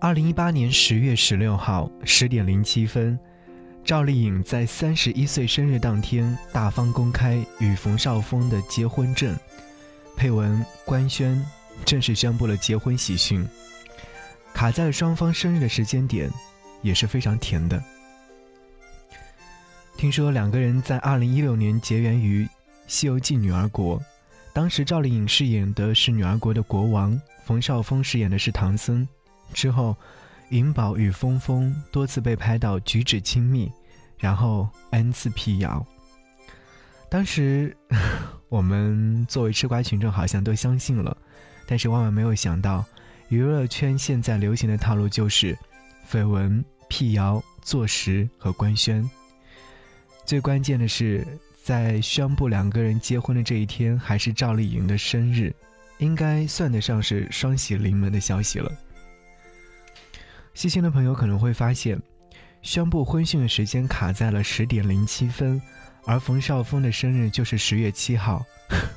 [0.00, 3.18] 二零一八年十月十六号十点零七分，
[3.84, 9.36] 赵丽颖在三十一岁生日当天大方公开与冯绍峰的结婚证，
[10.16, 11.40] 配文官宣，
[11.84, 13.46] 正式宣布了结婚喜讯。
[14.52, 16.30] 卡在了双方生日的时间点，
[16.82, 17.82] 也是非常甜的。
[19.96, 22.44] 听说两个人在二零一六年结缘于
[22.88, 24.02] 《西游记》女儿国，
[24.52, 29.06] 当时赵丽颖饰演的是女儿国的国王，冯绍峰饰演的是唐僧。
[29.52, 29.96] 之后，
[30.50, 33.70] 颖宝与峰峰多次被拍到举止亲密，
[34.18, 35.84] 然后 n 次辟谣。
[37.08, 37.76] 当时
[38.48, 41.16] 我们作为吃瓜群众好像都相信了，
[41.66, 42.84] 但是万万没有想到。
[43.28, 45.56] 娱乐圈现在流行的套路就是
[46.10, 49.08] 绯闻、辟谣、坐实和官宣。
[50.26, 51.26] 最关键的是，
[51.62, 55.50] 在宣布两个人结婚的这一天，还是赵丽颖的生日，
[55.96, 58.70] 应该算得上是双喜临门的消息了。
[60.54, 62.00] 细心的朋友可能会发现，
[62.60, 65.60] 宣布婚讯的时间卡在了十点零七分，
[66.04, 68.44] 而冯绍峰的生日就是十月七号，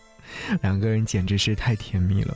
[0.62, 2.34] 两个人简直是太甜蜜了。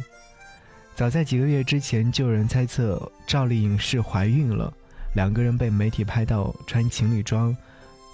[0.94, 4.72] 早在几个月之前，就有人猜测赵丽颖是怀孕了。
[5.14, 7.54] 两个人被媒体拍到穿情侣装，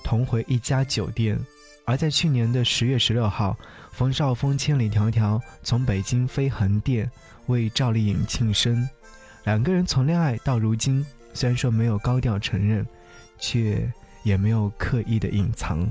[0.04, 1.38] 同回一家酒店。
[1.84, 3.56] 而在去年的十月十六号，
[3.92, 7.10] 冯绍峰千里迢迢从北京飞横店
[7.46, 8.88] 为赵丽颖庆生。
[9.48, 12.86] 两个人从恋爱到如今，虽然说没有高调承认，
[13.38, 13.90] 却
[14.22, 15.90] 也没有刻意的隐藏，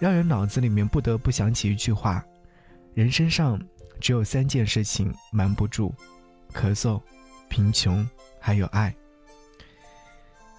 [0.00, 2.24] 让人脑子里面不得不想起一句话：
[2.92, 3.60] 人身上。
[4.00, 5.94] 只有三件事情瞒不住：
[6.52, 7.00] 咳嗽、
[7.48, 8.06] 贫穷，
[8.40, 8.92] 还有爱。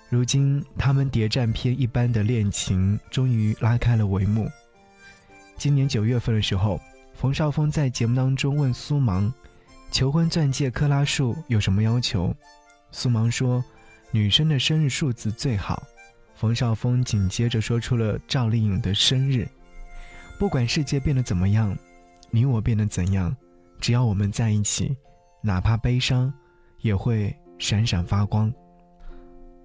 [0.09, 4.49] 如今，他们谍战片一般的恋情终于拉开了帷幕。
[5.57, 6.79] 今年九月份的时候，
[7.13, 9.31] 冯绍峰在节目当中问苏芒
[9.91, 12.35] ：“求婚钻戒克拉数有什么要求？”
[12.91, 13.63] 苏芒说
[14.11, 15.83] ：“女生的生日数字最好。”
[16.35, 19.47] 冯绍峰紧接着说出了赵丽颖的生日。
[20.37, 21.77] 不管世界变得怎么样。
[22.31, 23.33] 你我变得怎样？
[23.79, 24.93] 只要我们在一起，
[25.41, 26.33] 哪怕悲伤，
[26.81, 28.53] 也会闪闪发光。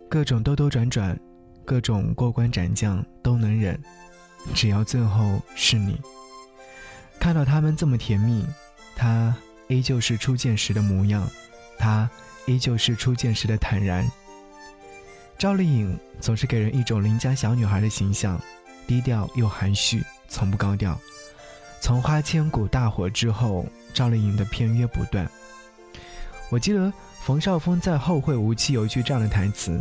[0.09, 1.19] 各种兜兜转转，
[1.65, 3.81] 各种过关斩将都能忍，
[4.55, 6.00] 只要最后是你。
[7.19, 8.47] 看到他们这么甜蜜，
[8.94, 9.37] 他
[9.70, 11.31] 依旧是初见时的模样，
[11.78, 12.10] 他
[12.44, 14.04] 依旧是初见时的坦然。
[15.38, 18.38] 赵丽颖总是给人一种邻家小女孩的形象，
[18.88, 21.00] 低调又含蓄，从不高调。
[21.81, 23.64] 从《花千骨》大火之后，
[23.94, 25.31] 赵丽颖的片约不断。
[26.50, 26.92] 我记得
[27.22, 29.81] 冯绍峰在《后会无期》有一句这样的台词：“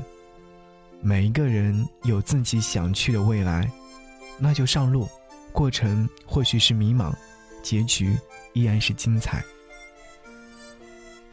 [1.02, 3.68] 每一个人有自己想去的未来，
[4.38, 5.10] 那就上路。
[5.52, 7.12] 过程或许是迷茫，
[7.64, 8.16] 结局
[8.54, 9.44] 依然是精彩。”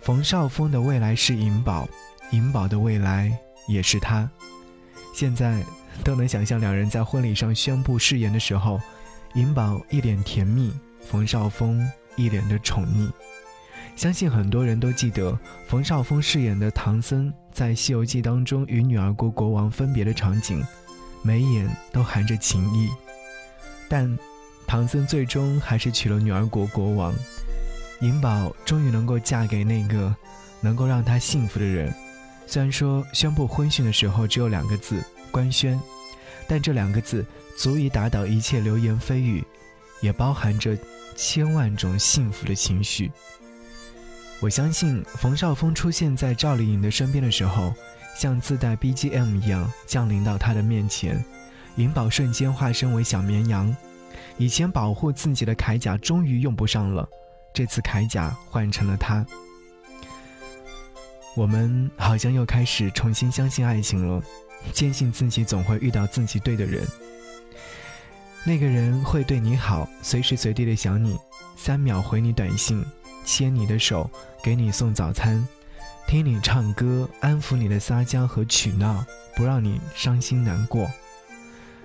[0.06, 1.88] 冯绍峰的未来是银宝，
[2.30, 3.36] 银宝的未来
[3.66, 4.30] 也是他。
[5.12, 5.60] 现在
[6.04, 8.80] 都能想象两人在婚礼上宣布誓言的时候。
[9.34, 11.84] 银宝一脸甜蜜，冯绍峰
[12.14, 13.10] 一脸的宠溺。
[13.96, 15.36] 相信很多人都记得
[15.66, 20.64] 冯绍峰饰演的唐僧在《西游记》当中与女儿国国王分别的场景，
[21.20, 22.88] 眉眼都含着情意。
[23.88, 24.16] 但
[24.68, 27.12] 唐僧最终还是娶了女儿国国王，
[28.00, 30.14] 银宝终于能够嫁给那个
[30.60, 31.92] 能够让她幸福的人。
[32.46, 35.02] 虽然说宣布婚讯的时候只有两个字
[35.32, 35.80] “官宣”，
[36.46, 37.24] 但这两个字。
[37.58, 39.42] 足以打倒一切流言蜚语，
[40.02, 40.76] 也包含着
[41.14, 43.10] 千万种幸福的情绪。
[44.40, 47.72] 我相信冯绍峰出现在赵丽颖的身边的时候，
[48.14, 51.24] 像自带 BGM 一样降临到她的面前，
[51.76, 53.74] 银宝瞬间化身为小绵羊。
[54.36, 57.08] 以前保护自己的铠甲终于用不上了，
[57.56, 59.24] 这次铠甲换成了他。
[61.34, 64.22] 我们好像又开始重新相信爱情了，
[64.74, 66.86] 坚信自己总会遇到自己对的人。
[68.44, 71.16] 那个人会对你好，随时随地的想你，
[71.56, 72.84] 三秒回你短信，
[73.24, 74.10] 牵你的手，
[74.42, 75.42] 给你送早餐，
[76.06, 79.02] 听你唱歌，安抚你的撒娇和取闹，
[79.34, 80.90] 不让你伤心难过，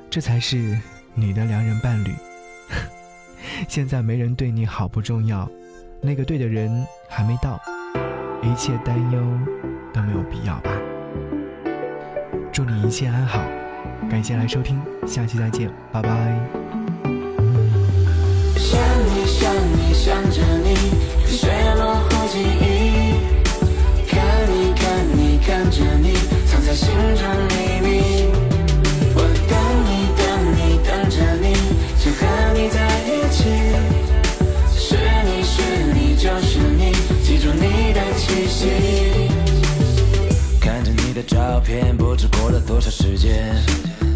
[0.10, 0.78] 这才是
[1.14, 2.14] 你的良人伴侣。
[3.70, 5.50] 现在没人对你好不重要，
[6.04, 7.62] 那个对的人还没到，
[8.42, 9.22] 一切担忧
[9.94, 10.72] 都没有必要吧。
[12.52, 13.40] 祝你一切安好。
[14.10, 16.10] 感谢来收听，下期再见，拜拜。
[18.58, 20.74] 想你想你想着你，
[21.28, 23.14] 水模糊记忆。
[24.10, 24.20] 看
[24.50, 26.14] 你看你看着你，
[26.48, 27.30] 藏在心中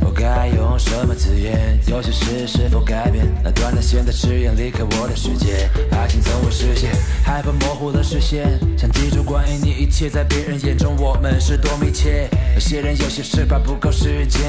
[0.01, 1.79] 我该用什么字眼？
[1.87, 3.25] 有些事是否改变？
[3.43, 5.69] 那断了线的誓言离开我的世界。
[5.91, 6.91] 爱情从未实现，
[7.23, 8.59] 害怕模糊了视线。
[8.77, 12.29] 想记住关于你一切，在别人眼中我们是多密切。
[12.53, 14.41] 有些人有些事怕不够时间，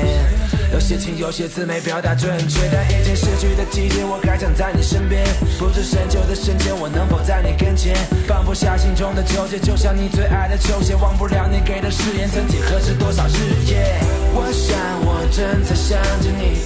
[0.96, 2.60] 情有些字没表达准确。
[2.72, 5.24] 但已经失去的季节，我还想在你身边。
[5.58, 7.94] 不知深秋的瞬间，我能否在你跟前？
[8.26, 13.98] 放不下心中的纠结，就像你最爱的球鞋，忘不了你给的誓言，曾几何时多少日夜。
[14.34, 16.60] 我想我正在想着你，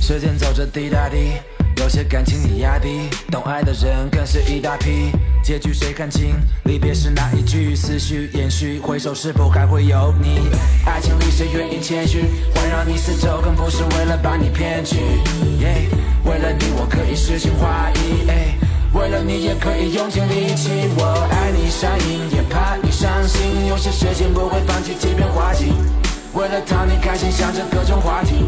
[0.00, 1.32] 时间走着滴答滴，
[1.78, 5.10] 有些感情你压低，懂爱的人更是一大批。
[5.42, 6.34] 结局谁看清？
[6.64, 10.48] 离别时那一句，思绪延续，回首是否还会有你？
[10.84, 12.24] 爱情里谁愿意谦虚，
[12.54, 14.96] 环绕你四周，更不是为了把你骗去。
[15.58, 15.88] 耶
[16.24, 18.30] 为了你，我可以诗情画意。
[18.94, 20.70] 为了你，也可以用尽力气。
[20.96, 23.66] 我爱你上瘾，也怕你伤心。
[23.66, 25.72] 有些事情不会放弃，即便花季。
[26.36, 28.44] 为了讨你开心，想着各种话题。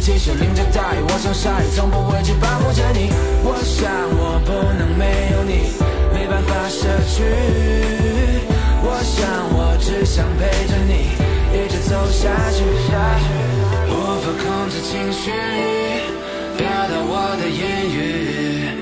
[0.00, 3.12] 即使淋着大雨，我像鲨鱼，从不畏惧保护着你。
[3.44, 4.50] 我想我不
[4.80, 5.04] 能没
[5.36, 5.76] 有你，
[6.14, 7.22] 没办法舍去。
[8.80, 11.12] 我想我只想陪着你，
[11.52, 12.64] 一直走下去。
[13.92, 13.92] 无
[14.24, 15.30] 法控制情绪，
[16.56, 18.72] 表达我的言语。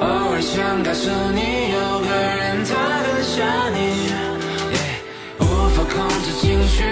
[0.00, 2.74] 偶尔想告诉你，有个人他
[3.06, 3.38] 很想
[3.72, 3.78] 你。
[5.38, 6.82] 无法控制情绪，